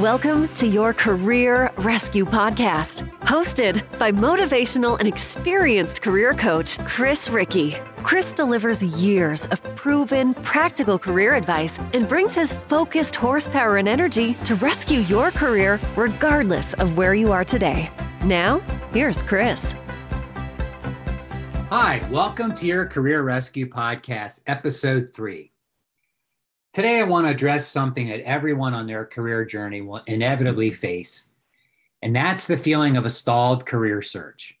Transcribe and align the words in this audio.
Welcome 0.00 0.48
to 0.54 0.66
your 0.66 0.94
Career 0.94 1.70
Rescue 1.76 2.24
Podcast, 2.24 3.06
hosted 3.24 3.82
by 3.98 4.10
motivational 4.10 4.98
and 4.98 5.06
experienced 5.06 6.00
career 6.00 6.32
coach 6.32 6.78
Chris 6.86 7.28
Ricky. 7.28 7.74
Chris 8.02 8.32
delivers 8.32 8.82
years 9.04 9.44
of 9.48 9.62
proven, 9.76 10.32
practical 10.32 10.98
career 10.98 11.34
advice 11.34 11.78
and 11.92 12.08
brings 12.08 12.34
his 12.34 12.54
focused 12.54 13.14
horsepower 13.14 13.76
and 13.76 13.86
energy 13.86 14.32
to 14.46 14.54
rescue 14.54 15.00
your 15.00 15.30
career 15.30 15.78
regardless 15.94 16.72
of 16.74 16.96
where 16.96 17.12
you 17.12 17.30
are 17.30 17.44
today. 17.44 17.90
Now, 18.24 18.60
here's 18.94 19.22
Chris. 19.22 19.74
Hi, 21.68 22.02
welcome 22.10 22.54
to 22.54 22.66
your 22.66 22.86
Career 22.86 23.24
Rescue 23.24 23.68
Podcast, 23.68 24.40
Episode 24.46 25.10
3. 25.12 25.51
Today, 26.72 27.00
I 27.00 27.02
want 27.02 27.26
to 27.26 27.30
address 27.30 27.68
something 27.68 28.08
that 28.08 28.26
everyone 28.26 28.72
on 28.72 28.86
their 28.86 29.04
career 29.04 29.44
journey 29.44 29.82
will 29.82 30.00
inevitably 30.06 30.70
face, 30.70 31.28
and 32.00 32.16
that's 32.16 32.46
the 32.46 32.56
feeling 32.56 32.96
of 32.96 33.04
a 33.04 33.10
stalled 33.10 33.66
career 33.66 34.00
search. 34.00 34.58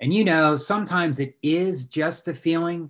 And 0.00 0.14
you 0.14 0.24
know, 0.24 0.56
sometimes 0.56 1.20
it 1.20 1.36
is 1.42 1.84
just 1.84 2.28
a 2.28 2.34
feeling 2.34 2.88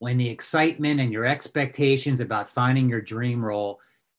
when 0.00 0.18
the 0.18 0.28
excitement 0.28 0.98
and 0.98 1.12
your 1.12 1.24
expectations 1.24 2.18
about 2.18 2.50
finding 2.50 2.88
your 2.88 3.00
dream 3.00 3.44
role 3.44 3.78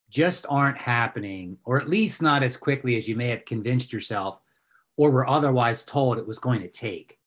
just 0.09 0.45
aren't 0.47 0.77
happening, 0.77 1.57
or 1.65 1.77
at 1.77 1.89
least 1.89 2.21
not 2.21 2.43
as 2.43 2.55
quickly 2.55 2.95
as 2.95 3.09
you 3.09 3.17
may 3.17 3.27
have 3.27 3.43
convinced 3.43 3.91
yourself 3.91 4.39
or 4.95 5.11
were 5.11 5.27
otherwise 5.27 5.83
told 5.83 6.17
it 6.17 6.25
was 6.25 6.39
going 6.39 6.61
to 6.61 6.69
take. 6.69 7.19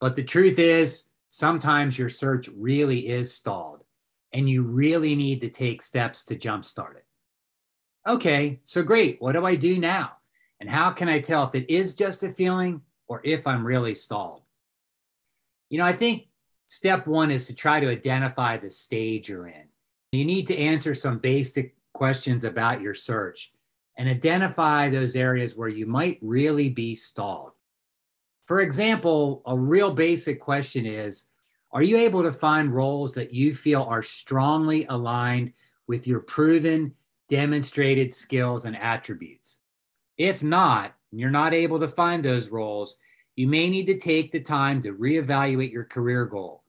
But 0.00 0.16
the 0.16 0.24
truth 0.24 0.58
is, 0.58 1.04
sometimes 1.28 1.96
your 1.96 2.08
search 2.08 2.48
really 2.48 3.06
is 3.06 3.32
stalled 3.32 3.81
and 4.32 4.48
you 4.48 4.62
really 4.62 5.14
need 5.14 5.40
to 5.42 5.48
take 5.48 5.82
steps 5.82 6.24
to 6.24 6.36
jumpstart 6.36 6.96
it. 6.96 7.04
Okay, 8.06 8.60
so 8.64 8.82
great. 8.82 9.20
What 9.20 9.32
do 9.32 9.44
I 9.44 9.54
do 9.54 9.78
now? 9.78 10.12
And 10.60 10.68
how 10.68 10.90
can 10.90 11.08
I 11.08 11.20
tell 11.20 11.44
if 11.44 11.54
it 11.54 11.68
is 11.68 11.94
just 11.94 12.22
a 12.22 12.32
feeling 12.32 12.82
or 13.08 13.20
if 13.24 13.46
I'm 13.46 13.66
really 13.66 13.94
stalled? 13.94 14.42
You 15.68 15.78
know, 15.78 15.84
I 15.84 15.92
think 15.92 16.28
step 16.66 17.06
one 17.06 17.30
is 17.30 17.46
to 17.46 17.54
try 17.54 17.80
to 17.80 17.90
identify 17.90 18.56
the 18.56 18.70
stage 18.70 19.28
you're 19.28 19.48
in. 19.48 19.68
You 20.12 20.24
need 20.24 20.46
to 20.48 20.56
answer 20.56 20.94
some 20.94 21.18
basic 21.18 21.74
questions 21.94 22.44
about 22.44 22.80
your 22.80 22.94
search 22.94 23.52
and 23.96 24.08
identify 24.08 24.88
those 24.88 25.16
areas 25.16 25.56
where 25.56 25.68
you 25.68 25.86
might 25.86 26.18
really 26.22 26.68
be 26.68 26.94
stalled. 26.94 27.52
For 28.46 28.60
example, 28.60 29.42
a 29.46 29.56
real 29.56 29.92
basic 29.92 30.40
question 30.40 30.86
is 30.86 31.26
are 31.72 31.82
you 31.82 31.96
able 31.96 32.22
to 32.22 32.32
find 32.32 32.74
roles 32.74 33.14
that 33.14 33.32
you 33.32 33.54
feel 33.54 33.82
are 33.82 34.02
strongly 34.02 34.86
aligned 34.86 35.52
with 35.86 36.06
your 36.06 36.20
proven, 36.20 36.94
demonstrated 37.28 38.12
skills 38.12 38.66
and 38.66 38.76
attributes? 38.76 39.58
If 40.18 40.42
not, 40.42 40.94
you're 41.10 41.30
not 41.30 41.54
able 41.54 41.80
to 41.80 41.88
find 41.88 42.24
those 42.24 42.50
roles, 42.50 42.96
you 43.36 43.46
may 43.48 43.70
need 43.70 43.86
to 43.86 43.98
take 43.98 44.32
the 44.32 44.40
time 44.40 44.82
to 44.82 44.92
reevaluate 44.92 45.72
your 45.72 45.84
career 45.84 46.26
goal, 46.26 46.64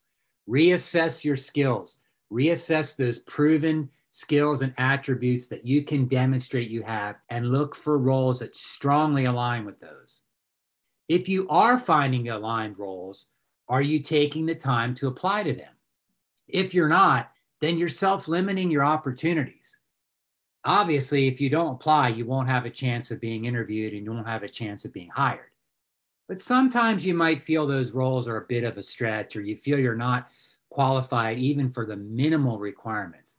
reassess 0.50 1.24
your 1.24 1.36
skills, 1.36 1.98
reassess 2.32 2.96
those 2.96 3.20
proven 3.20 3.90
skills 4.10 4.62
and 4.62 4.74
attributes 4.78 5.48
that 5.48 5.66
you 5.66 5.84
can 5.84 6.08
demonstrate 6.08 6.70
you 6.70 6.82
have, 6.84 7.18
and 7.30 7.52
look 7.52 7.76
for 7.76 7.98
roles 7.98 8.40
that 8.40 8.56
strongly 8.56 9.26
align 9.26 9.66
with 9.66 9.80
those. 9.80 10.22
If 11.10 11.28
you 11.28 11.48
are 11.50 11.78
finding 11.78 12.30
aligned 12.30 12.80
roles, 12.80 13.28
are 13.70 13.82
you 13.82 14.02
taking 14.02 14.46
the 14.46 14.56
time 14.56 14.94
to 14.96 15.08
apply 15.08 15.44
to 15.44 15.54
them? 15.54 15.72
If 16.48 16.74
you're 16.74 16.90
not, 16.90 17.32
then 17.62 17.78
you're 17.78 17.90
self 17.90 18.28
limiting 18.28 18.70
your 18.70 18.84
opportunities. 18.84 19.78
Obviously, 20.66 21.28
if 21.28 21.42
you 21.42 21.50
don't 21.50 21.76
apply, 21.76 22.10
you 22.10 22.26
won't 22.26 22.50
have 22.50 22.66
a 22.66 22.70
chance 22.70 23.12
of 23.12 23.20
being 23.20 23.46
interviewed 23.46 23.94
and 23.94 24.06
you 24.06 24.12
won't 24.12 24.28
have 24.28 24.44
a 24.44 24.50
chance 24.50 24.86
of 24.86 24.94
being 24.94 25.10
hired. 25.10 25.52
But 26.28 26.40
sometimes 26.40 27.06
you 27.06 27.14
might 27.14 27.42
feel 27.42 27.68
those 27.68 27.92
roles 27.92 28.28
are 28.28 28.38
a 28.38 28.48
bit 28.48 28.64
of 28.64 28.78
a 28.78 28.84
stretch 28.84 29.36
or 29.36 29.42
you 29.42 29.58
feel 29.58 29.78
you're 29.78 29.96
not 29.96 30.30
qualified 30.70 31.38
even 31.38 31.70
for 31.70 31.86
the 31.86 31.98
minimal 31.98 32.60
requirements. 32.60 33.38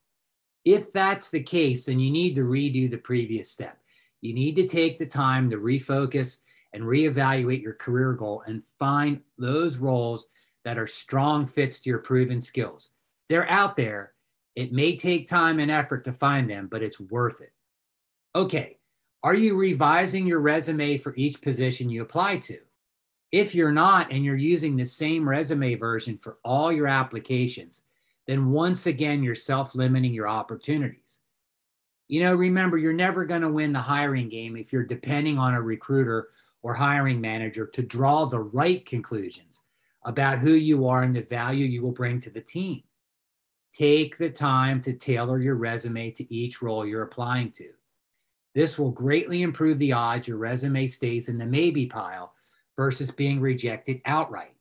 If 0.65 0.93
that's 0.93 1.31
the 1.31 1.43
case, 1.43 1.87
then 1.87 1.99
you 1.99 2.11
need 2.11 2.35
to 2.37 2.43
redo 2.43 2.91
the 2.91 2.99
previous 2.99 3.51
step. 3.51 3.79
You 4.21 4.35
need 4.35 4.57
to 4.57 4.67
take 4.67 4.99
the 4.99 5.07
time 5.07 5.51
to 5.51 5.57
refocus 5.57 6.39
and 6.75 6.83
reevaluate 6.83 7.63
your 7.63 7.75
career 7.75 8.13
goal 8.13 8.43
and 8.47 8.63
find 8.79 9.21
those 9.39 9.79
roles 9.79 10.27
that 10.65 10.79
are 10.79 10.87
strong 10.87 11.47
fits 11.47 11.81
to 11.81 11.91
your 11.91 12.01
proven 12.01 12.41
skills. 12.41 12.91
They're 13.29 13.49
out 13.49 13.77
there. 13.77 14.13
It 14.57 14.73
may 14.73 14.97
take 14.97 15.27
time 15.27 15.61
and 15.61 15.71
effort 15.71 16.05
to 16.05 16.13
find 16.13 16.51
them, 16.51 16.69
but 16.71 16.83
it's 16.83 17.01
worth 17.01 17.41
it. 17.41 17.53
Okay, 18.35 18.79
are 19.23 19.35
you 19.35 19.57
revising 19.57 20.27
your 20.27 20.41
resume 20.41 20.99
for 20.99 21.15
each 21.17 21.41
position 21.41 21.89
you 21.89 22.03
apply 22.03 22.39
to? 22.39 22.59
If 23.33 23.55
you're 23.55 23.73
not 23.73 24.13
and 24.13 24.25
you're 24.25 24.37
using 24.37 24.77
the 24.77 24.87
same 24.87 25.29
resume 25.29 25.75
version 25.77 26.19
for 26.19 26.39
all 26.45 26.73
your 26.73 26.89
applications, 26.89 27.83
then 28.27 28.51
once 28.51 28.87
again, 28.87 29.23
you're 29.23 29.35
self 29.35 29.75
limiting 29.75 30.15
your 30.15 30.29
opportunities. 30.29 31.19
You 32.09 32.23
know, 32.23 32.35
remember, 32.35 32.77
you're 32.77 32.93
never 32.93 33.25
going 33.25 33.41
to 33.43 33.49
win 33.49 33.73
the 33.73 33.81
hiring 33.81 34.29
game 34.29 34.57
if 34.57 34.73
you're 34.73 34.85
depending 34.85 35.39
on 35.39 35.55
a 35.55 35.63
recruiter 35.63 36.29
or 36.65 36.73
hiring 36.73 37.21
manager 37.21 37.67
to 37.67 37.83
draw 37.83 38.25
the 38.25 38.41
right 38.41 38.85
conclusions 38.87 39.61
about 40.07 40.39
who 40.39 40.55
you 40.55 40.89
are 40.89 41.03
and 41.03 41.15
the 41.15 41.23
value 41.23 41.67
you 41.67 41.83
will 41.83 41.93
bring 41.93 42.19
to 42.19 42.31
the 42.31 42.41
team. 42.41 42.83
Take 43.71 44.17
the 44.17 44.31
time 44.31 44.81
to 44.81 44.95
tailor 44.95 45.39
your 45.39 45.57
resume 45.57 46.11
to 46.13 46.35
each 46.35 46.63
role 46.63 46.87
you're 46.87 47.03
applying 47.03 47.53
to. 47.53 47.69
This 48.55 48.79
will 48.79 48.91
greatly 48.91 49.43
improve 49.43 49.79
the 49.79 49.93
odds 49.93 50.27
your 50.27 50.39
resume 50.39 50.87
stays 50.87 51.29
in 51.29 51.37
the 51.37 51.45
maybe 51.45 51.85
pile 51.85 52.33
versus 52.77 53.11
being 53.11 53.41
rejected 53.41 54.01
outright. 54.07 54.55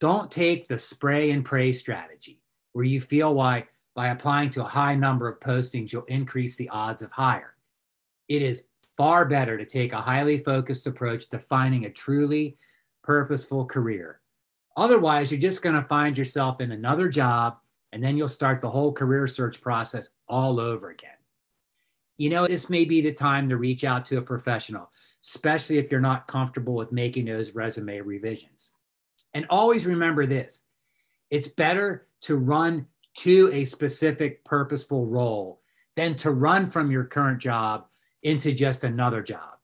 Don't 0.00 0.30
take 0.30 0.68
the 0.68 0.78
spray 0.78 1.32
and 1.32 1.44
pray 1.44 1.70
strategy 1.70 2.40
where 2.72 2.84
you 2.84 3.00
feel 3.00 3.34
why 3.34 3.66
by 3.94 4.08
applying 4.08 4.50
to 4.50 4.62
a 4.64 4.68
high 4.68 4.94
number 4.94 5.28
of 5.28 5.38
postings 5.40 5.92
you'll 5.92 6.04
increase 6.04 6.56
the 6.56 6.70
odds 6.70 7.02
of 7.02 7.12
hire. 7.12 7.56
It 8.28 8.40
is 8.40 8.68
far 8.96 9.24
better 9.24 9.58
to 9.58 9.64
take 9.64 9.92
a 9.92 10.00
highly 10.00 10.38
focused 10.38 10.86
approach 10.86 11.28
to 11.28 11.38
finding 11.38 11.84
a 11.84 11.90
truly 11.90 12.56
purposeful 13.02 13.64
career. 13.66 14.20
Otherwise, 14.76 15.30
you're 15.30 15.40
just 15.40 15.62
going 15.62 15.74
to 15.74 15.88
find 15.88 16.18
yourself 16.18 16.60
in 16.60 16.72
another 16.72 17.08
job 17.08 17.58
and 17.92 18.02
then 18.02 18.16
you'll 18.16 18.26
start 18.26 18.60
the 18.60 18.70
whole 18.70 18.92
career 18.92 19.26
search 19.28 19.60
process 19.60 20.08
all 20.28 20.58
over 20.58 20.90
again. 20.90 21.10
You 22.16 22.30
know, 22.30 22.46
this 22.46 22.68
may 22.68 22.84
be 22.84 23.00
the 23.00 23.12
time 23.12 23.48
to 23.48 23.56
reach 23.56 23.84
out 23.84 24.04
to 24.06 24.18
a 24.18 24.22
professional, 24.22 24.90
especially 25.22 25.78
if 25.78 25.90
you're 25.90 26.00
not 26.00 26.26
comfortable 26.26 26.74
with 26.74 26.90
making 26.90 27.26
those 27.26 27.54
resume 27.54 28.00
revisions. 28.00 28.70
And 29.32 29.46
always 29.48 29.86
remember 29.86 30.26
this 30.26 30.62
it's 31.30 31.48
better 31.48 32.06
to 32.22 32.36
run 32.36 32.86
to 33.18 33.50
a 33.52 33.64
specific 33.64 34.44
purposeful 34.44 35.06
role 35.06 35.60
than 35.96 36.16
to 36.16 36.32
run 36.32 36.66
from 36.66 36.90
your 36.90 37.04
current 37.04 37.38
job 37.38 37.86
into 38.24 38.52
just 38.52 38.82
another 38.84 39.22
job. 39.22 39.58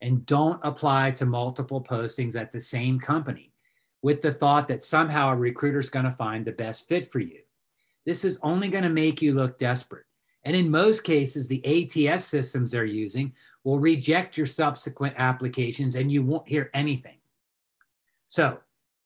And 0.00 0.24
don't 0.26 0.60
apply 0.62 1.12
to 1.12 1.26
multiple 1.26 1.82
postings 1.82 2.36
at 2.40 2.52
the 2.52 2.60
same 2.60 2.98
company 2.98 3.52
with 4.02 4.20
the 4.20 4.32
thought 4.32 4.68
that 4.68 4.82
somehow 4.82 5.30
a 5.30 5.36
recruiter 5.36 5.78
is 5.78 5.90
going 5.90 6.04
to 6.04 6.10
find 6.10 6.44
the 6.44 6.52
best 6.52 6.88
fit 6.88 7.06
for 7.06 7.20
you. 7.20 7.40
This 8.04 8.24
is 8.24 8.38
only 8.42 8.68
going 8.68 8.84
to 8.84 8.90
make 8.90 9.22
you 9.22 9.34
look 9.34 9.58
desperate. 9.58 10.04
And 10.44 10.54
in 10.54 10.70
most 10.70 11.04
cases, 11.04 11.48
the 11.48 11.64
ATS 11.64 12.24
systems 12.24 12.70
they're 12.70 12.84
using 12.84 13.32
will 13.64 13.78
reject 13.78 14.36
your 14.36 14.46
subsequent 14.46 15.14
applications 15.16 15.94
and 15.94 16.12
you 16.12 16.22
won't 16.22 16.46
hear 16.46 16.70
anything. 16.74 17.16
So 18.28 18.58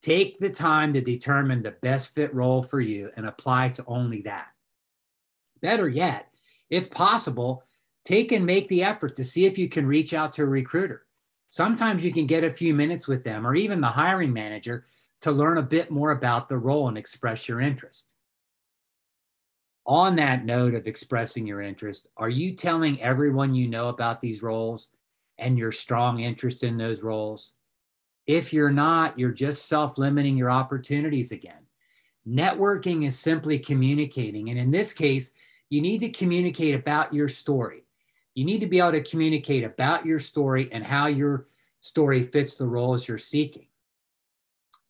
take 0.03 0.41
the 0.41 0.51
time 0.51 0.93
to 0.95 1.01
determine 1.01 1.63
the 1.63 1.77
best 1.83 2.15
fit 2.15 2.35
role 2.35 2.65
for 2.65 2.81
you 2.81 3.11
and 3.17 3.25
apply 3.25 3.69
to 3.71 3.85
only 3.87 4.23
that. 4.23 4.49
Better 5.61 5.89
yet, 5.89 6.29
if 6.71 6.91
possible, 6.91 7.63
take 8.05 8.33
and 8.33 8.45
make 8.47 8.69
the 8.69 8.83
effort 8.83 9.17
to 9.17 9.25
see 9.25 9.47
if 9.47 9.59
you 9.59 9.69
can 9.69 9.87
reach 9.87 10.15
out 10.15 10.33
to 10.35 10.43
a 10.43 10.47
recruiter. 10.47 11.07
Sometimes 11.49 12.05
you 12.05 12.13
can 12.13 12.27
get 12.27 12.45
a 12.45 12.51
few 12.51 12.75
minutes 12.75 13.09
with 13.09 13.25
them 13.25 13.47
or 13.47 13.55
even 13.55 13.81
the 13.81 13.87
hiring 13.87 14.33
manager 14.33 14.85
to 15.21 15.33
learn 15.33 15.59
a 15.59 15.63
bit 15.63 15.91
more 15.91 16.13
about 16.13 16.49
the 16.49 16.59
role 16.59 16.89
and 16.89 16.99
express 16.99 17.49
your 17.49 17.61
interest. 17.61 18.15
On 19.87 20.17
that 20.17 20.45
note 20.45 20.75
of 20.75 20.87
expressing 20.87 21.47
your 21.47 21.63
interest, 21.63 22.09
are 22.19 22.29
you 22.29 22.55
telling 22.55 23.01
everyone 23.01 23.55
you 23.55 23.69
know 23.69 23.89
about 23.89 24.21
these 24.21 24.43
roles 24.43 24.89
and 25.39 25.57
your 25.59 25.73
strong 25.73 26.21
interest 26.21 26.63
in 26.63 26.77
those 26.77 27.03
roles? 27.03 27.53
If 28.27 28.53
you're 28.53 28.71
not, 28.71 29.19
you're 29.19 29.33
just 29.33 29.67
self 29.67 29.97
limiting 29.97 30.37
your 30.37 30.51
opportunities 30.51 31.33
again. 31.33 31.67
Networking 32.29 33.07
is 33.07 33.19
simply 33.19 33.59
communicating. 33.59 34.51
And 34.51 34.59
in 34.59 34.71
this 34.71 34.93
case, 34.93 35.33
you 35.71 35.81
need 35.81 36.01
to 36.01 36.11
communicate 36.11 36.75
about 36.75 37.15
your 37.15 37.29
story 37.29 37.85
you 38.35 38.45
need 38.45 38.61
to 38.61 38.67
be 38.67 38.79
able 38.79 38.93
to 38.93 39.03
communicate 39.03 39.65
about 39.65 40.07
your 40.07 40.19
story 40.19 40.69
and 40.73 40.85
how 40.85 41.07
your 41.07 41.47
story 41.81 42.23
fits 42.23 42.57
the 42.57 42.67
roles 42.67 43.07
you're 43.07 43.19
seeking. 43.19 43.67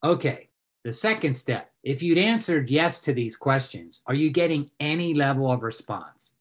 Okay, 0.03 0.51
the 0.85 0.93
second 0.93 1.35
step 1.35 1.71
if 1.83 2.03
you'd 2.03 2.19
answered 2.19 2.71
yes 2.71 2.99
to 2.99 3.15
these 3.15 3.37
questions, 3.37 4.03
are 4.07 4.15
you 4.15 4.31
getting 4.31 4.71
any 4.79 5.15
level 5.15 5.51
of 5.51 5.63
response? 5.63 6.33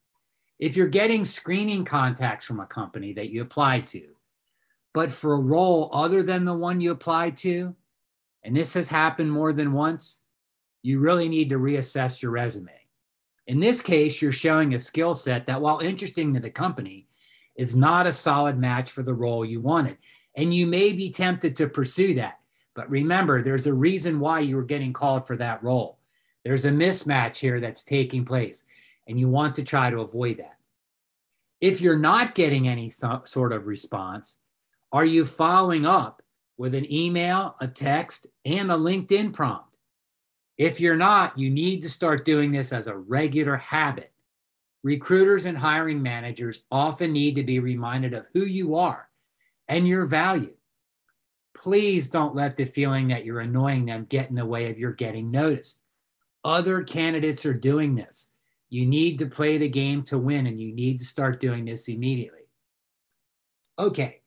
If 0.60 0.76
you're 0.76 0.88
getting 0.88 1.24
screening 1.24 1.86
contacts 1.86 2.44
from 2.44 2.60
a 2.60 2.66
company 2.66 3.14
that 3.14 3.30
you 3.30 3.44
applied 3.44 3.88
to, 3.88 4.10
but 4.94 5.12
for 5.12 5.34
a 5.34 5.40
role 5.40 5.90
other 5.94 6.24
than 6.24 6.44
the 6.44 6.54
one 6.54 6.82
you 6.82 6.92
applied 6.92 7.38
to, 7.38 7.76
and 8.44 8.56
this 8.56 8.74
has 8.74 8.90
happened 8.90 9.32
more 9.32 9.54
than 9.54 9.74
once, 9.74 10.20
you 10.82 11.00
really 11.00 11.30
need 11.30 11.50
to 11.50 11.60
reassess 11.60 12.22
your 12.22 12.32
resume. 12.32 12.87
In 13.48 13.60
this 13.62 13.82
case, 13.82 14.22
you're 14.22 14.32
showing 14.32 14.74
a 14.74 14.80
skill 14.80 15.14
set 15.14 15.46
that, 15.48 15.62
while 15.62 15.80
interesting 15.80 16.34
to 16.34 16.40
the 16.40 16.52
company, 16.52 17.08
is 17.56 17.76
not 17.76 18.06
a 18.06 18.12
solid 18.12 18.58
match 18.58 18.92
for 18.92 19.04
the 19.04 19.14
role 19.14 19.46
you 19.46 19.62
wanted. 19.62 19.98
And 20.36 20.54
you 20.54 20.68
may 20.68 20.92
be 20.92 21.10
tempted 21.10 21.56
to 21.56 21.68
pursue 21.68 22.14
that. 22.16 22.40
But 22.76 22.90
remember, 22.90 23.42
there's 23.42 23.66
a 23.66 23.74
reason 23.74 24.20
why 24.20 24.42
you 24.42 24.56
were 24.56 24.64
getting 24.64 24.94
called 24.94 25.26
for 25.26 25.38
that 25.38 25.64
role. 25.64 25.98
There's 26.44 26.66
a 26.66 26.70
mismatch 26.70 27.38
here 27.38 27.60
that's 27.60 27.84
taking 27.84 28.24
place, 28.24 28.64
and 29.08 29.20
you 29.20 29.28
want 29.28 29.56
to 29.56 29.64
try 29.64 29.90
to 29.90 30.02
avoid 30.02 30.38
that. 30.38 30.58
If 31.60 31.82
you're 31.82 31.98
not 31.98 32.36
getting 32.36 32.68
any 32.68 32.90
so, 32.90 33.24
sort 33.26 33.52
of 33.52 33.66
response, 33.66 34.38
are 34.92 35.06
you 35.06 35.26
following 35.26 35.86
up 35.86 36.22
with 36.58 36.76
an 36.76 36.92
email, 36.94 37.56
a 37.60 37.68
text, 37.68 38.28
and 38.46 38.72
a 38.72 38.76
LinkedIn 38.76 39.34
prompt? 39.34 39.67
If 40.58 40.80
you're 40.80 40.96
not, 40.98 41.38
you 41.38 41.50
need 41.50 41.82
to 41.84 41.90
start 41.90 42.26
doing 42.26 42.52
this 42.52 42.74
as 42.74 42.88
a 42.88 42.98
regular 42.98 43.58
habit. 43.58 44.12
Recruiters 44.84 45.46
and 45.46 45.58
hiring 45.58 46.02
managers 46.02 46.64
often 46.72 47.14
need 47.14 47.36
to 47.36 47.44
be 47.44 47.60
reminded 47.60 48.14
of 48.14 48.26
who 48.34 48.46
you 48.46 48.76
are 48.76 49.10
and 49.68 49.88
your 49.88 50.06
value. 50.06 50.54
Please 51.56 52.08
don't 52.08 52.36
let 52.36 52.58
the 52.58 52.66
feeling 52.66 53.08
that 53.10 53.26
you're 53.26 53.42
annoying 53.42 53.86
them 53.86 54.06
get 54.10 54.30
in 54.30 54.36
the 54.36 54.46
way 54.46 54.70
of 54.70 54.78
your 54.78 54.94
getting 54.94 55.30
noticed. 55.32 55.80
Other 56.44 56.84
candidates 56.84 57.46
are 57.46 57.54
doing 57.54 57.96
this. 57.96 58.30
You 58.70 58.86
need 58.86 59.20
to 59.20 59.26
play 59.26 59.58
the 59.58 59.70
game 59.70 60.04
to 60.04 60.18
win, 60.18 60.48
and 60.48 60.60
you 60.60 60.74
need 60.74 61.00
to 61.00 61.06
start 61.06 61.40
doing 61.40 61.66
this 61.66 61.88
immediately. 61.88 62.48
Okay, 63.80 64.22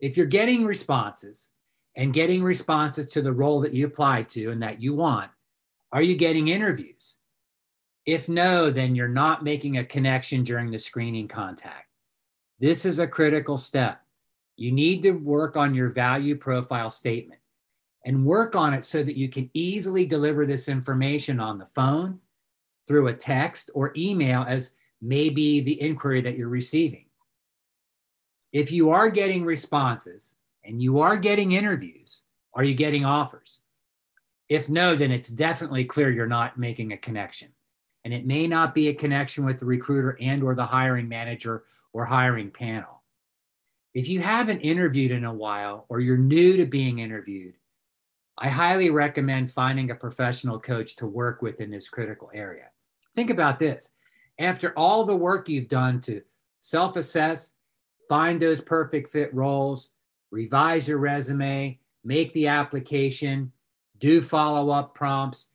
if 0.00 0.16
you're 0.16 0.26
getting 0.26 0.64
responses 0.64 1.50
and 1.96 2.12
getting 2.12 2.42
responses 2.42 3.06
to 3.10 3.22
the 3.22 3.32
role 3.32 3.60
that 3.60 3.72
you 3.72 3.86
applied 3.86 4.28
to 4.30 4.50
and 4.50 4.62
that 4.62 4.80
you 4.80 4.94
want, 4.94 5.30
are 5.94 6.02
you 6.02 6.16
getting 6.16 6.48
interviews? 6.48 7.18
If 8.04 8.28
no, 8.28 8.68
then 8.68 8.96
you're 8.96 9.06
not 9.06 9.44
making 9.44 9.78
a 9.78 9.84
connection 9.84 10.42
during 10.42 10.72
the 10.72 10.78
screening 10.78 11.28
contact. 11.28 11.86
This 12.58 12.84
is 12.84 12.98
a 12.98 13.06
critical 13.06 13.56
step. 13.56 14.02
You 14.56 14.72
need 14.72 15.02
to 15.02 15.12
work 15.12 15.56
on 15.56 15.72
your 15.72 15.90
value 15.90 16.34
profile 16.36 16.90
statement 16.90 17.40
and 18.04 18.26
work 18.26 18.56
on 18.56 18.74
it 18.74 18.84
so 18.84 19.04
that 19.04 19.16
you 19.16 19.28
can 19.28 19.48
easily 19.54 20.04
deliver 20.04 20.46
this 20.46 20.68
information 20.68 21.38
on 21.38 21.58
the 21.58 21.66
phone, 21.66 22.18
through 22.88 23.06
a 23.06 23.14
text, 23.14 23.70
or 23.72 23.92
email 23.96 24.44
as 24.48 24.72
maybe 25.00 25.60
the 25.60 25.80
inquiry 25.80 26.20
that 26.20 26.36
you're 26.36 26.48
receiving. 26.48 27.06
If 28.52 28.72
you 28.72 28.90
are 28.90 29.10
getting 29.10 29.44
responses 29.44 30.34
and 30.64 30.82
you 30.82 31.00
are 31.00 31.16
getting 31.16 31.52
interviews, 31.52 32.22
are 32.52 32.64
you 32.64 32.74
getting 32.74 33.04
offers? 33.04 33.60
If 34.48 34.68
no, 34.68 34.94
then 34.94 35.10
it's 35.10 35.28
definitely 35.28 35.84
clear 35.84 36.10
you're 36.10 36.26
not 36.26 36.58
making 36.58 36.92
a 36.92 36.98
connection. 36.98 37.48
And 38.04 38.12
it 38.12 38.26
may 38.26 38.46
not 38.46 38.74
be 38.74 38.88
a 38.88 38.94
connection 38.94 39.44
with 39.44 39.58
the 39.58 39.66
recruiter 39.66 40.18
and 40.20 40.42
or 40.42 40.54
the 40.54 40.66
hiring 40.66 41.08
manager 41.08 41.64
or 41.92 42.04
hiring 42.04 42.50
panel. 42.50 43.02
If 43.94 44.08
you 44.08 44.20
haven't 44.20 44.60
interviewed 44.60 45.12
in 45.12 45.24
a 45.24 45.32
while 45.32 45.86
or 45.88 46.00
you're 46.00 46.18
new 46.18 46.56
to 46.58 46.66
being 46.66 46.98
interviewed, 46.98 47.54
I 48.36 48.48
highly 48.48 48.90
recommend 48.90 49.52
finding 49.52 49.90
a 49.90 49.94
professional 49.94 50.58
coach 50.58 50.96
to 50.96 51.06
work 51.06 51.40
with 51.40 51.60
in 51.60 51.70
this 51.70 51.88
critical 51.88 52.30
area. 52.34 52.66
Think 53.14 53.30
about 53.30 53.60
this. 53.60 53.90
After 54.38 54.72
all 54.76 55.04
the 55.04 55.16
work 55.16 55.48
you've 55.48 55.68
done 55.68 56.00
to 56.02 56.22
self 56.58 56.96
assess, 56.96 57.52
find 58.08 58.42
those 58.42 58.60
perfect 58.60 59.10
fit 59.10 59.32
roles, 59.32 59.90
revise 60.32 60.88
your 60.88 60.98
resume, 60.98 61.78
make 62.02 62.32
the 62.32 62.48
application, 62.48 63.52
do 63.98 64.20
follow 64.20 64.70
up 64.70 64.94
prompts, 64.94 65.48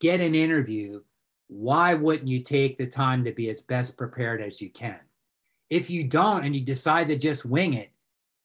get 0.00 0.20
an 0.20 0.34
interview, 0.34 1.02
why 1.48 1.94
wouldn't 1.94 2.28
you 2.28 2.42
take 2.42 2.76
the 2.76 2.86
time 2.86 3.24
to 3.24 3.32
be 3.32 3.48
as 3.48 3.60
best 3.60 3.96
prepared 3.96 4.42
as 4.42 4.60
you 4.60 4.70
can? 4.70 4.98
If 5.70 5.90
you 5.90 6.04
don't 6.04 6.44
and 6.44 6.54
you 6.54 6.62
decide 6.62 7.08
to 7.08 7.16
just 7.16 7.44
wing 7.44 7.74
it, 7.74 7.90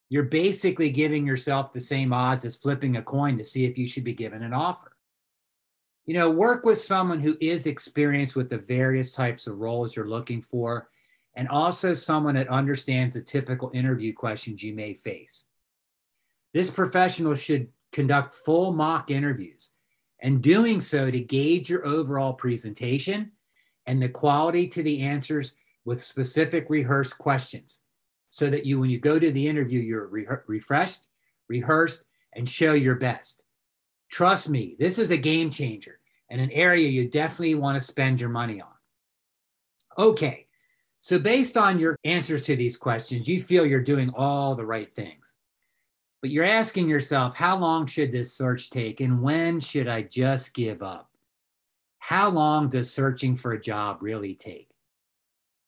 you're 0.08 0.24
basically 0.24 0.90
giving 0.90 1.26
yourself 1.26 1.72
the 1.72 1.80
same 1.80 2.12
odds 2.12 2.44
as 2.44 2.56
flipping 2.56 2.96
a 2.96 3.02
coin 3.02 3.38
to 3.38 3.44
see 3.44 3.64
if 3.64 3.78
you 3.78 3.88
should 3.88 4.04
be 4.04 4.14
given 4.14 4.42
an 4.42 4.52
offer. 4.52 4.92
You 6.04 6.14
know, 6.14 6.30
work 6.30 6.64
with 6.64 6.78
someone 6.78 7.20
who 7.20 7.36
is 7.40 7.66
experienced 7.66 8.36
with 8.36 8.50
the 8.50 8.58
various 8.58 9.10
types 9.10 9.46
of 9.46 9.58
roles 9.58 9.94
you're 9.94 10.08
looking 10.08 10.42
for, 10.42 10.90
and 11.34 11.48
also 11.48 11.94
someone 11.94 12.34
that 12.34 12.48
understands 12.48 13.14
the 13.14 13.22
typical 13.22 13.70
interview 13.72 14.12
questions 14.12 14.62
you 14.62 14.74
may 14.74 14.94
face. 14.94 15.44
This 16.52 16.70
professional 16.70 17.34
should 17.34 17.68
conduct 17.92 18.34
full 18.34 18.72
mock 18.72 19.10
interviews 19.10 19.70
and 20.20 20.42
doing 20.42 20.80
so 20.80 21.10
to 21.10 21.20
gauge 21.20 21.68
your 21.68 21.86
overall 21.86 22.32
presentation 22.32 23.32
and 23.86 24.00
the 24.00 24.08
quality 24.08 24.68
to 24.68 24.82
the 24.82 25.02
answers 25.02 25.54
with 25.84 26.02
specific 26.02 26.66
rehearsed 26.68 27.18
questions 27.18 27.80
so 28.30 28.48
that 28.48 28.64
you, 28.64 28.80
when 28.80 28.88
you 28.88 28.98
go 28.98 29.18
to 29.18 29.30
the 29.32 29.46
interview, 29.46 29.80
you're 29.80 30.06
re- 30.06 30.26
refreshed, 30.46 31.06
rehearsed, 31.48 32.04
and 32.34 32.48
show 32.48 32.72
your 32.72 32.94
best. 32.94 33.42
Trust 34.10 34.48
me, 34.48 34.76
this 34.78 34.98
is 34.98 35.10
a 35.10 35.16
game 35.16 35.50
changer 35.50 35.98
and 36.30 36.40
an 36.40 36.50
area 36.52 36.88
you 36.88 37.08
definitely 37.08 37.56
want 37.56 37.78
to 37.78 37.84
spend 37.84 38.20
your 38.20 38.30
money 38.30 38.60
on. 38.60 38.68
Okay, 39.98 40.46
so 40.98 41.18
based 41.18 41.56
on 41.56 41.78
your 41.78 41.96
answers 42.04 42.42
to 42.44 42.56
these 42.56 42.76
questions, 42.76 43.28
you 43.28 43.42
feel 43.42 43.66
you're 43.66 43.80
doing 43.80 44.10
all 44.16 44.54
the 44.54 44.64
right 44.64 44.94
things. 44.94 45.31
But 46.22 46.30
you're 46.30 46.44
asking 46.44 46.88
yourself, 46.88 47.34
how 47.34 47.58
long 47.58 47.84
should 47.86 48.12
this 48.12 48.32
search 48.32 48.70
take 48.70 49.00
and 49.00 49.20
when 49.20 49.58
should 49.58 49.88
I 49.88 50.02
just 50.02 50.54
give 50.54 50.80
up? 50.80 51.10
How 51.98 52.30
long 52.30 52.68
does 52.68 52.94
searching 52.94 53.34
for 53.34 53.52
a 53.52 53.60
job 53.60 53.98
really 54.00 54.36
take? 54.36 54.68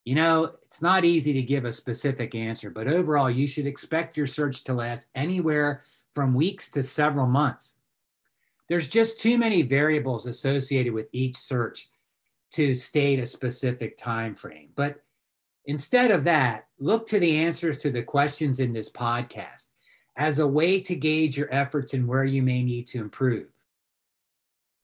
You 0.05 0.15
know, 0.15 0.53
it's 0.63 0.81
not 0.81 1.05
easy 1.05 1.33
to 1.33 1.43
give 1.43 1.65
a 1.65 1.73
specific 1.73 2.37
answer, 2.37 2.71
but 2.71 2.87
overall, 2.87 3.29
you 3.29 3.49
should 3.49 3.67
expect 3.67 4.17
your 4.17 4.29
search 4.29 4.63
to 4.65 4.75
last 4.75 5.09
anywhere 5.17 5.83
from 6.13 6.35
weeks 6.35 6.71
to 6.73 6.85
several 6.85 7.27
months. 7.27 7.75
There's 8.69 8.87
just 8.87 9.19
too 9.19 9.37
many 9.37 9.63
variables 9.63 10.27
associated 10.27 10.93
with 10.93 11.09
each 11.11 11.37
search 11.37 11.89
to 12.53 12.75
state 12.77 13.19
a 13.19 13.27
specific 13.27 13.97
time 13.97 14.37
frame. 14.37 14.69
But 14.77 15.03
instead 15.65 16.13
of 16.13 16.23
that, 16.25 16.69
look 16.79 17.09
to 17.09 17.19
the 17.19 17.39
answers 17.39 17.79
to 17.79 17.91
the 17.91 18.05
questions 18.05 18.61
in 18.61 18.73
this 18.73 18.91
podcast 18.91 19.67
as 20.17 20.39
a 20.39 20.47
way 20.47 20.81
to 20.81 20.95
gauge 20.95 21.37
your 21.37 21.53
efforts 21.53 21.95
and 21.95 22.07
where 22.07 22.25
you 22.25 22.43
may 22.43 22.63
need 22.63 22.87
to 22.89 23.01
improve. 23.01 23.49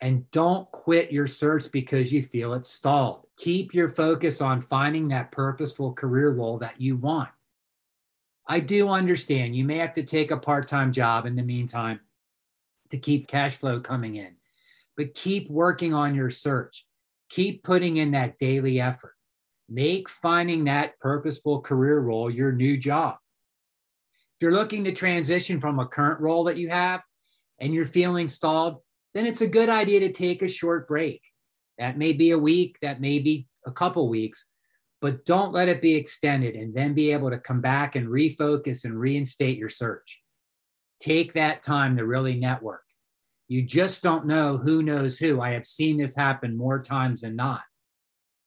And 0.00 0.30
don't 0.30 0.70
quit 0.72 1.12
your 1.12 1.26
search 1.26 1.70
because 1.70 2.12
you 2.12 2.22
feel 2.22 2.54
it's 2.54 2.70
stalled. 2.70 3.26
Keep 3.36 3.74
your 3.74 3.88
focus 3.88 4.40
on 4.40 4.60
finding 4.60 5.08
that 5.08 5.30
purposeful 5.30 5.92
career 5.92 6.30
role 6.30 6.58
that 6.58 6.80
you 6.80 6.96
want. 6.96 7.28
I 8.46 8.60
do 8.60 8.88
understand 8.88 9.54
you 9.54 9.64
may 9.64 9.76
have 9.76 9.92
to 9.92 10.02
take 10.02 10.30
a 10.30 10.36
part 10.36 10.66
time 10.66 10.92
job 10.92 11.26
in 11.26 11.36
the 11.36 11.42
meantime 11.42 12.00
to 12.90 12.98
keep 12.98 13.28
cash 13.28 13.56
flow 13.56 13.78
coming 13.78 14.16
in, 14.16 14.34
but 14.96 15.14
keep 15.14 15.48
working 15.48 15.94
on 15.94 16.14
your 16.14 16.30
search. 16.30 16.84
Keep 17.28 17.62
putting 17.62 17.98
in 17.98 18.10
that 18.10 18.38
daily 18.38 18.80
effort. 18.80 19.14
Make 19.68 20.08
finding 20.08 20.64
that 20.64 20.98
purposeful 20.98 21.60
career 21.60 22.00
role 22.00 22.28
your 22.28 22.50
new 22.50 22.76
job. 22.76 23.18
If 24.40 24.44
you're 24.44 24.52
looking 24.52 24.84
to 24.84 24.92
transition 24.92 25.60
from 25.60 25.78
a 25.78 25.86
current 25.86 26.18
role 26.18 26.44
that 26.44 26.56
you 26.56 26.70
have 26.70 27.02
and 27.58 27.74
you're 27.74 27.84
feeling 27.84 28.26
stalled, 28.26 28.78
then 29.12 29.26
it's 29.26 29.42
a 29.42 29.46
good 29.46 29.68
idea 29.68 30.00
to 30.00 30.12
take 30.12 30.40
a 30.40 30.48
short 30.48 30.88
break. 30.88 31.20
That 31.76 31.98
may 31.98 32.14
be 32.14 32.30
a 32.30 32.38
week, 32.38 32.78
that 32.80 33.02
may 33.02 33.18
be 33.18 33.48
a 33.66 33.70
couple 33.70 34.08
weeks, 34.08 34.46
but 35.02 35.26
don't 35.26 35.52
let 35.52 35.68
it 35.68 35.82
be 35.82 35.94
extended 35.94 36.54
and 36.54 36.72
then 36.72 36.94
be 36.94 37.12
able 37.12 37.28
to 37.28 37.38
come 37.38 37.60
back 37.60 37.96
and 37.96 38.08
refocus 38.08 38.86
and 38.86 38.98
reinstate 38.98 39.58
your 39.58 39.68
search. 39.68 40.22
Take 41.00 41.34
that 41.34 41.62
time 41.62 41.98
to 41.98 42.06
really 42.06 42.40
network. 42.40 42.84
You 43.46 43.60
just 43.60 44.02
don't 44.02 44.26
know 44.26 44.56
who 44.56 44.82
knows 44.82 45.18
who. 45.18 45.38
I 45.38 45.50
have 45.50 45.66
seen 45.66 45.98
this 45.98 46.16
happen 46.16 46.56
more 46.56 46.80
times 46.80 47.20
than 47.20 47.36
not. 47.36 47.60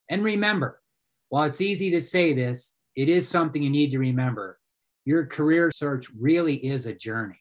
And 0.09 0.23
remember, 0.23 0.81
while 1.29 1.43
it's 1.43 1.61
easy 1.61 1.91
to 1.91 2.01
say 2.01 2.33
this, 2.33 2.73
it 2.95 3.09
is 3.09 3.27
something 3.27 3.61
you 3.61 3.69
need 3.69 3.91
to 3.91 3.99
remember 3.99 4.57
your 5.05 5.25
career 5.25 5.71
search 5.71 6.07
really 6.17 6.55
is 6.55 6.85
a 6.85 6.93
journey. 6.93 7.39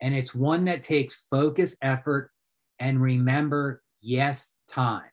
And 0.00 0.14
it's 0.14 0.34
one 0.34 0.66
that 0.66 0.82
takes 0.82 1.26
focus, 1.30 1.76
effort, 1.82 2.30
and 2.78 3.02
remember, 3.02 3.82
yes, 4.00 4.56
time. 4.68 5.10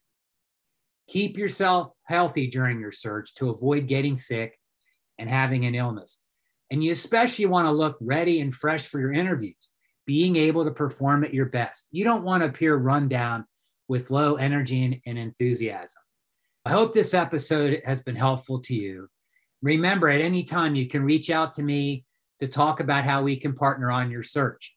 Keep 1.07 1.38
yourself 1.38 1.91
healthy 2.03 2.48
during 2.48 2.79
your 2.79 2.91
search 2.91 3.34
to 3.36 3.50
avoid 3.50 3.88
getting 3.88 4.15
sick 4.15 4.60
and 5.17 5.29
having 5.29 5.65
an 5.65 5.75
illness. 5.75 6.19
And 6.72 6.84
you 6.84 6.91
especially 6.91 7.45
want 7.45 7.67
to 7.67 7.72
look 7.72 7.98
ready 8.01 8.41
and 8.41 8.53
fresh 8.53 8.88
for 8.88 9.00
your 9.00 9.12
interviews, 9.12 9.69
being 10.05 10.36
able 10.36 10.65
to 10.65 10.72
perform 10.72 11.24
at 11.24 11.34
your 11.34 11.45
best. 11.45 11.88
You 11.91 12.03
don't 12.03 12.24
want 12.24 12.41
to 12.41 12.50
appear 12.50 12.75
run 12.75 13.07
down 13.07 13.45
with 13.88 14.12
low 14.12 14.36
energy 14.36 15.01
and, 15.05 15.17
enthusiasm. 15.17 16.01
I 16.65 16.72
hope 16.72 16.93
this 16.93 17.13
episode 17.13 17.81
has 17.86 18.01
been 18.01 18.15
helpful 18.15 18.60
to 18.62 18.74
you. 18.74 19.07
Remember, 19.65 20.07
at 20.07 20.22
any 20.22 20.43
time, 20.43 20.75
you 20.75 20.88
can 20.88 21.03
reach 21.03 21.29
out 21.31 21.53
to 21.53 21.63
me 21.63 22.05
to 22.39 22.48
talk 22.48 22.79
about 22.79 23.03
how 23.03 23.24
we 23.24 23.36
can 23.36 23.55
partner 23.55 23.89
on 23.89 24.12
your 24.12 24.22
search. 24.22 24.75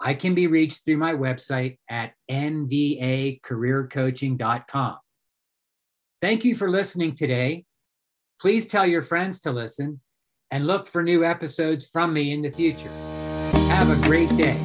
I 0.00 0.14
can 0.14 0.36
be 0.36 0.46
reached 0.46 0.84
through 0.84 0.98
my 0.98 1.12
website 1.12 1.78
at 1.90 2.12
nvacareercoaching.com. 2.30 4.96
Thank 6.22 6.44
you 6.44 6.54
for 6.54 6.70
listening 6.70 7.16
today. 7.16 7.64
Please 8.40 8.68
tell 8.68 8.86
your 8.86 9.02
friends 9.02 9.40
to 9.40 9.50
listen 9.50 10.00
and 10.52 10.68
look 10.68 10.86
for 10.86 11.02
new 11.02 11.24
episodes 11.24 11.88
from 11.88 12.12
me 12.12 12.32
in 12.32 12.42
the 12.42 12.52
future. 12.52 12.92
Have 13.70 13.90
a 13.90 14.00
great 14.06 14.28
day. 14.36 14.56